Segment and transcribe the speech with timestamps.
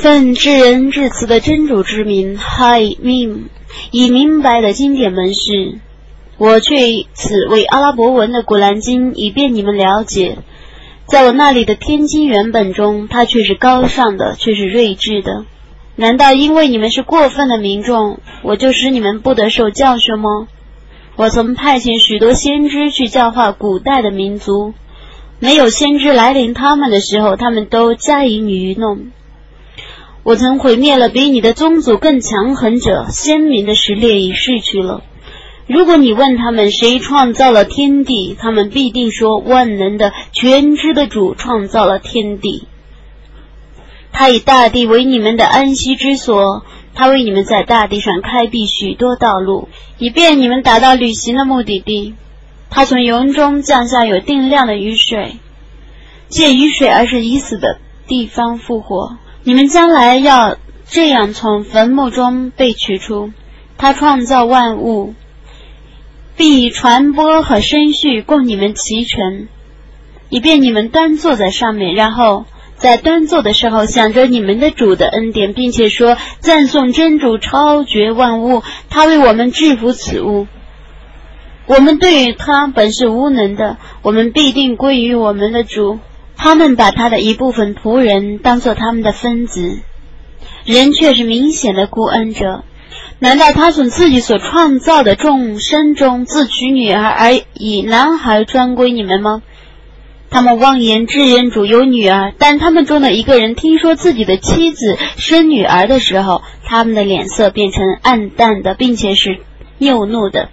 [0.00, 3.50] 奉至仁至慈的真主之名，嗨命
[3.90, 5.78] 已明白的经典门事，
[6.38, 10.38] 我却以此为阿拉伯文的古兰经，以便你们了解。
[11.04, 15.44] 在我那里的天经原本中，它却是高尚的，却是睿智的。
[15.96, 20.48] 难道因为你们是过分的民众，我就使你们不得受教训吗？
[21.16, 24.72] 我曾派遣许多先知去教化古代的民族，
[25.40, 29.08] 没有先知来临他们的时候，他们都加以愚弄。
[30.22, 35.02] 我曾毁灭了比你的宗族更强横者，鲜明的实力已逝去了。
[35.66, 42.66] 如果你问他们谁创造了天地，他们必定说万能的全知的主创造了天地。
[44.12, 46.64] 他以大地为你们的安息之所，
[46.94, 52.14] 他为你们在大地上开辟许多道路，以便你们达到旅行的目的地。
[52.68, 55.36] 他从云中降下有定量的雨水，
[56.28, 59.16] 借雨水而是已死的地方复活。
[59.42, 63.32] 你们将来要这样从坟墓中被取出。
[63.78, 65.14] 他创造万物，
[66.36, 69.48] 必传播和生序供你们齐全，
[70.28, 72.44] 以便你们端坐在上面，然后
[72.76, 80.46] 在端坐的时候想着你们的主的恩典，并且说赞颂真主超绝万物，他为我们制服此物。
[81.66, 86.00] 我们对于他本是无能的，我们必定归于我们的主。
[86.42, 89.80] 他们把他的一部分仆人当做他们的分子，
[90.64, 92.64] 人却是明显的孤恩者。
[93.18, 99.42] 难道他从自己所创造的众生中自取女儿，而以男孩专归你们吗？
[100.30, 109.40] 他们妄言至恩主有女儿，但他们中的一个人听说自己的妻子生女儿的时候，他们的脸色变成暗淡的，并且是
[109.78, 110.48] 拗怒的。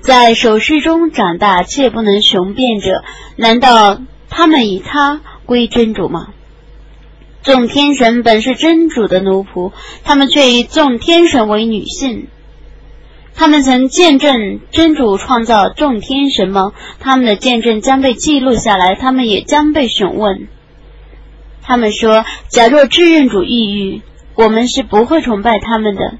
[0.00, 3.04] 在首饰中长大却不能雄辩者，
[3.36, 4.00] 难道？
[4.36, 6.28] 他们以他归真主吗？
[7.42, 9.72] 众天神本是真主的奴仆，
[10.04, 12.28] 他们却以众天神为女性。
[13.34, 16.72] 他们曾见证真主创造众天神吗？
[17.00, 20.48] 他们的见证将被记录下来，他们也将被审问。
[21.62, 24.02] 他们说：“假若至认主抑郁，
[24.34, 26.18] 我们是不会崇拜他们的。”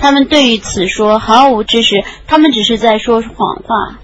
[0.00, 4.00] 他们对于此说毫无知识，他们只是在说谎话。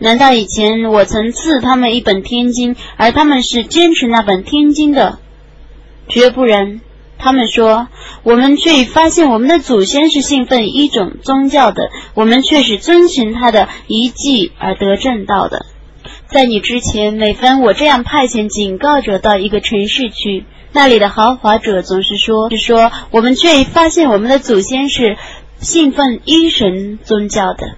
[0.00, 5.18] 难道以前我曾赐他们一本天经，而他们是坚持那本天经的？
[6.08, 6.80] 绝不然。
[7.18, 7.88] 他们说，
[8.22, 15.66] 我们却发现我们的祖先是信奉一种宗教的，我们却是遵循他的遗迹而得正道的。
[16.28, 25.18] 在你之前，每逢我这样派遣警告者到一个城市去，那里的豪华者总是说：“是说我们却发现我们的祖先是
[25.58, 27.76] 信奉一神宗教的。”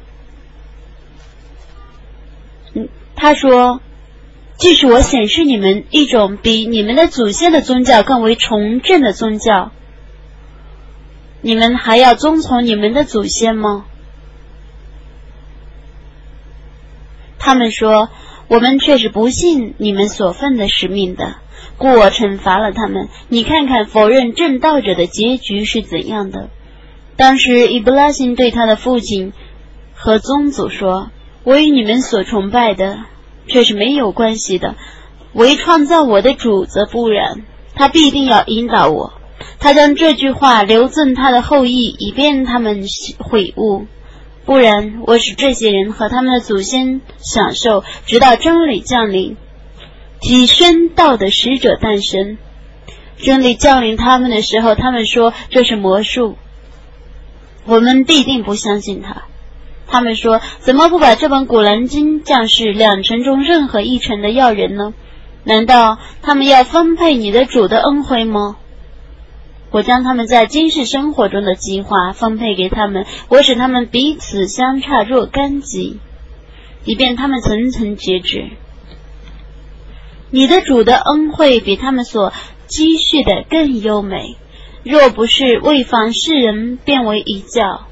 [3.22, 3.81] 他说
[4.59, 9.71] ：“即使我显示你们一种比你们的祖先的宗教更为崇正的宗教，
[11.41, 13.84] 你们还要遵从你们的祖先吗？”
[17.38, 18.09] 他们说
[18.50, 21.37] ：“我们却是不信你们所奉的使命的，
[21.78, 23.09] 故我惩罚了他们。
[23.28, 26.50] 你看看否认正道者的结局是怎样的。”
[27.16, 29.32] 当时伊布拉辛对他的父亲
[29.94, 31.12] 和宗祖说。
[31.44, 33.00] 我与你们所崇拜的
[33.47, 34.77] 却是没有关系的，
[35.33, 37.43] 唯创造我的主则不然，
[37.75, 39.15] 他必定要引导我。
[39.59, 42.85] 他将这句话留赠他的后裔，以便他们
[43.19, 43.87] 悔悟。
[44.45, 49.37] 不然，我使这些人和他们的祖先享受，直到真理降临，
[50.21, 52.39] 体宣道的使者诞生。
[53.19, 56.37] 真理降临他们的时候，他们说这是魔术，
[57.67, 59.23] 我们必定不相信他。
[59.93, 64.95] 他们说：“怎么不把这本古兰经降世两城中任何一城的要人呢？
[65.45, 68.57] 难道他们要分配你的主的恩惠吗？
[69.71, 75.99] 我将他们在今世生活中的计划分配给他们，我使他们彼此相差若干级，
[76.85, 78.49] 以便他们层层截止。
[80.31, 82.33] 你的主的恩惠比他们所
[82.67, 84.37] 积蓄的更优美。
[84.85, 87.87] 若不是为防世人变为一教，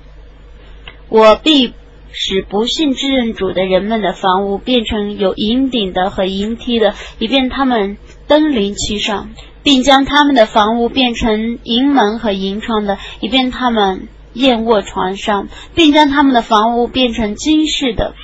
[1.11, 1.75] 我必。”
[2.13, 7.97] 使不信之任主的人们的房屋变成有银顶的和银梯的，以便他们
[8.27, 9.31] 登临其上，
[9.63, 18.15] 并将他们的房屋变成银门和银窗的，以便他们燕卧床上，并将他们的房屋变成金饰的。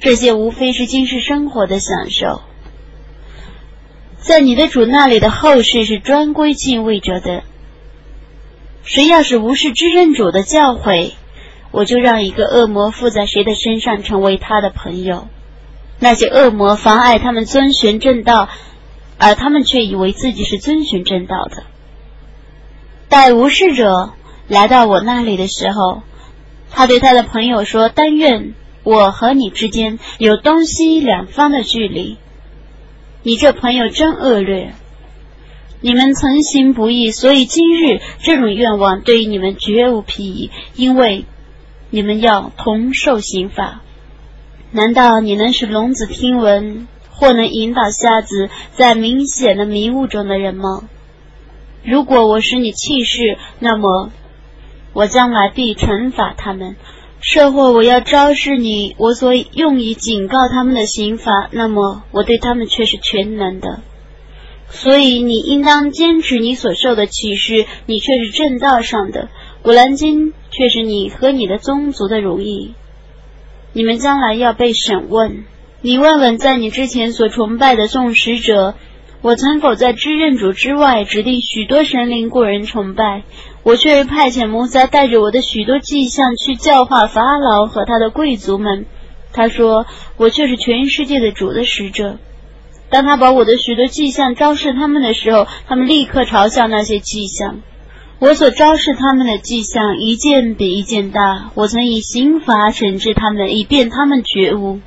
[0.00, 2.42] 这些无非是今世生活的享受。
[4.18, 7.42] 在你的主那里的后世是专归敬畏者的。
[8.84, 11.12] 谁要是无视知任主的教诲？
[11.70, 15.28] 我就让一个恶魔附在谁的身上，成为他的朋友。
[16.00, 18.48] 那些恶魔妨碍他们遵循正道，
[19.18, 21.64] 而他们却以为自己是遵循正道的。
[23.08, 24.12] 待无事者
[24.46, 26.02] 来到我那里的时候，
[26.70, 28.54] 他对他的朋友说：“但愿
[28.84, 32.18] 我和你之间有东西两方的距离。”
[33.24, 34.72] 你这朋友真恶劣！
[35.80, 41.24] 你们曾行不义，所以今日这种愿望对于你们绝无裨益，因为
[41.90, 43.82] 你们要同受刑罚。
[44.70, 50.82] 难道你能使聋子听闻，或能引导瞎子在明显的迷雾中的人吗？
[51.84, 54.10] 如果我使你弃世，那么
[54.92, 56.74] 我将来必惩罚他们；
[57.20, 63.80] 甚或我要昭示你我所用以警告他们的刑罚，那么我对他们却是全能的。
[64.68, 69.30] 所以你应当坚持你所受的启示，你却是正道上的。
[69.62, 72.74] 古兰经却是你和你的宗族的如意。
[73.72, 75.44] 你们将来要被审问。
[75.80, 78.74] 你问问，在你之前所崇拜的众使者。
[79.20, 83.24] 我曾否在知认主之外指定许多神灵过人崇拜？
[83.64, 88.86] 我却派遣摩萨带着我的许多迹象去教化法老和他的贵族们。
[89.32, 92.18] 他说：“我却是全世界的主的使者。”
[92.90, 97.60] 当他把我的许多迹象昭示他们的时候，他们立刻嘲笑那些迹象。
[98.20, 101.52] 我所昭示他们的迹象一件比一件大。
[101.54, 104.80] 我曾以刑罚惩治他们，以便他们觉悟。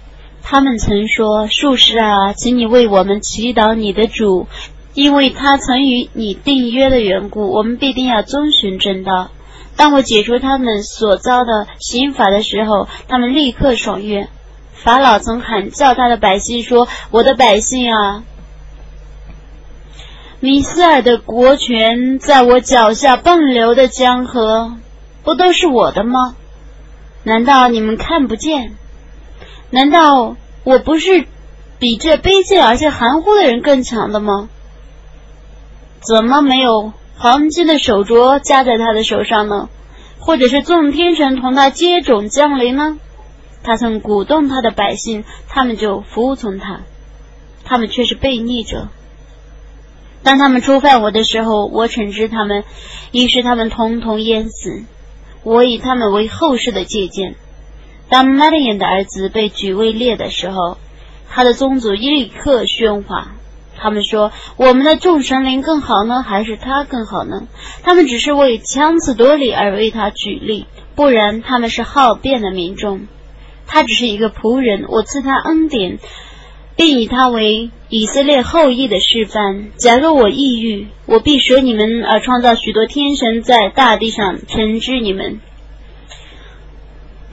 [0.43, 4.47] 他们曾说：“术士啊，请你为我们祈祷你的主，
[4.93, 9.29] 因为他曾与你订约的缘故，我们必定要遵循正道。”
[9.77, 14.27] 当我解除他们所遭的刑罚的时候，他们立刻爽约。
[14.73, 18.25] 法老曾喊叫他的百姓说：“我的百姓啊，
[20.43, 24.73] 米斯尔的国权在我脚下奔流的江河，
[25.23, 26.35] 不都是我的吗？
[27.23, 28.73] 难道你们看不见？”
[29.69, 31.25] 难道我不是
[31.77, 34.49] 比这卑贱而且含糊的人更强的吗？
[36.01, 39.69] 怎么没有黄金的手镯加在他的手上呢？
[40.17, 42.97] 或者是众天神同他接踵降临呢？
[43.61, 46.81] 他曾鼓动他的百姓，他们就服从他，
[47.63, 48.87] 他们却是悖逆者。
[50.23, 52.63] 当他们触犯我的时候，我惩治他们，
[53.11, 54.83] 于是他们统统淹死。
[55.43, 57.35] 我以他们为后世的借鉴。
[58.09, 60.77] 当 Melian 的儿子被举位列的时候，
[61.29, 63.31] 他的宗族立刻喧哗。
[63.77, 67.47] 他们说：“我们的众神灵更好呢，还是他更好呢？”
[67.81, 73.07] 他们只是为强词夺理而为他举例，不然他们是好辩的民众。
[73.65, 75.97] 他只是一个仆人，我赐他恩典，
[76.75, 79.71] 并以他为以色列后裔的示范。
[79.77, 85.39] 假若我抑郁，我必舍你们而创造许多天神在大地上惩治你们。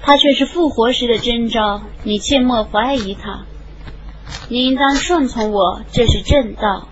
[0.02, 3.44] 他却是复活时的征兆，你切莫怀疑他。
[4.48, 6.88] 你应当顺从我，这是正道。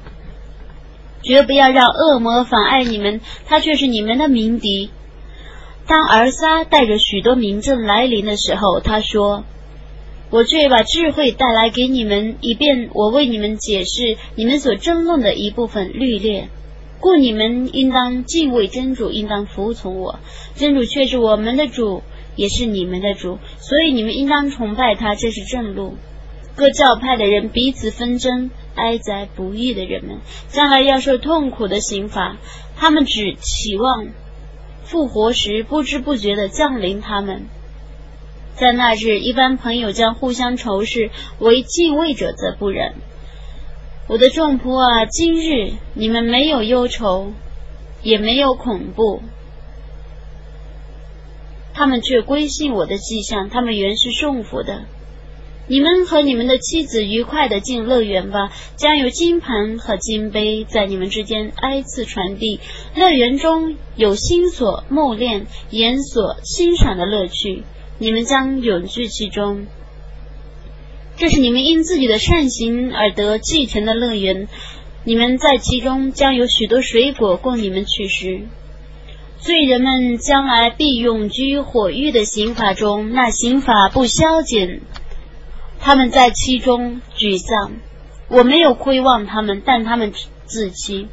[1.22, 4.90] 绝不要让恶魔妨碍你们，他却是你们的鸣笛。
[5.86, 9.44] 当儿撒带着许多民众来临的时候，他说
[10.30, 16.48] ：“我却把智慧带来给你们，以便我为你们解释你们所争论的一部分律列。
[17.00, 20.18] 故你们应当敬畏真主，应当服从我。
[20.54, 22.02] 真主却是我们的主。”
[22.36, 25.94] 也是你们的主，所以你们应当崇拜他，这是正路。
[26.54, 30.18] 各教派的人彼此纷争，哀哉不义的人们，
[30.48, 32.36] 将来要受痛苦的刑罚。
[32.76, 34.08] 他们只期望
[34.84, 37.46] 复活时不知不觉的降临他们。
[38.56, 42.94] 在那日，一般朋友将互相仇视，为敬畏者则不然。
[44.08, 47.32] 我的众仆啊，今日你们没有忧愁，
[48.02, 49.20] 也没有恐怖。
[51.74, 54.84] 他们却归信我的迹象，他们原是顺服的。
[55.68, 62.60] 你们和你们的妻子愉快的进乐园吧，将有金盆和金杯在你们之间挨次传递。
[62.94, 67.64] 乐园中有心所目练、眼所欣赏的乐趣，
[67.98, 69.66] 你们将永居其中。
[71.16, 74.48] 这是你们因自己的善行而得继承的乐园，
[75.04, 78.42] 你们在其中将有许多水果供你们取食。
[79.38, 84.80] 罪人们将来必永居火狱的刑罚中，那刑罚不消减，
[85.80, 87.72] 他们在其中沮丧。
[88.28, 90.12] 我没有亏望他们，但他们
[90.46, 91.08] 自欺。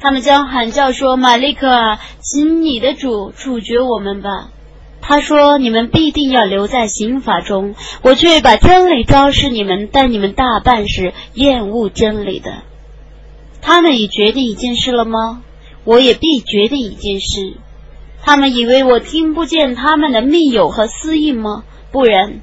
[0.00, 4.50] 他们将喊叫说：“玛丽克啊，请你的主处决我们吧。”
[5.08, 12.62] 他说：“你们必定要留在刑罚中，我却把真理昭示你们，但你们大半是厌恶真理的。”
[13.62, 15.42] 他们已决定一件事了吗？
[15.84, 17.54] 我也必决定一件事，
[18.20, 21.64] 他们以为我听不见他们的密友和私印吗？
[21.90, 22.42] 不然，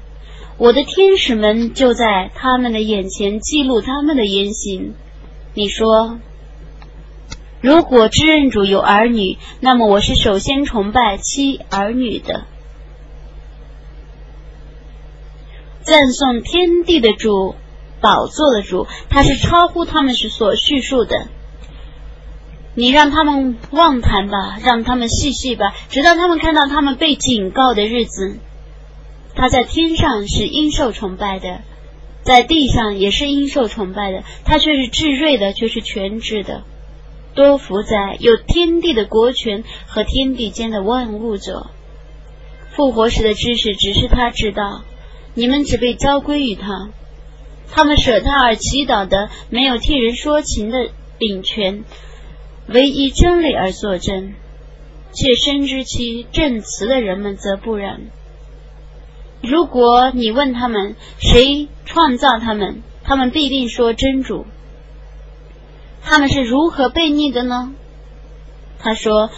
[0.58, 4.94] 我的天使们就在他们的眼前记录他们的言行。
[5.54, 6.18] 你说，
[7.60, 12.42] 如果知认主有儿女，那么我是首先崇拜妻儿女的。
[15.86, 17.54] 赞颂天地的主，
[18.00, 21.28] 宝座的主，他是超乎他们是所叙述的。
[22.74, 28.36] 你让他们妄谈吧，让他们细细吧，直到他们看到他们被警告的日子。
[29.36, 31.60] 他在天上是应受崇拜的，
[32.24, 34.24] 在地上也是应受崇拜的。
[34.44, 36.64] 他却是至睿的，却是全知的，
[37.36, 41.68] 多福在有天地的国权和天地间的万物者。
[42.72, 44.82] 复活时的知识只是他知道，
[45.36, 46.88] 你们只被交归于他。
[47.70, 50.88] 他们舍他而祈祷的，没有替人说情的
[51.18, 51.84] 秉权。
[52.68, 54.32] 唯一真理而作证，
[55.12, 58.00] 却深知其证词的人们则不然。
[59.42, 64.46] 如果你问他们谁创造他们，他们必定说真主。
[66.02, 67.74] 他们是如何悖逆的呢？
[68.78, 69.30] 他说：“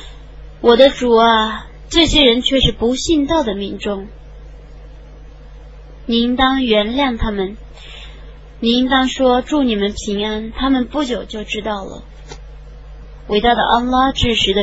[0.61, 4.07] 我的主啊，这些人却是不信道的民众，
[6.09, 7.59] 你应当原谅他们。
[8.61, 10.51] 你应当说祝你们平安。
[10.51, 12.03] 他们不久就知道了。”
[13.29, 14.57] 伟大的安拉，至实的。